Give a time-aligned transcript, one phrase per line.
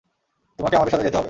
[0.59, 1.19] তোমাকে আমাদের সাথে যেতে হবে।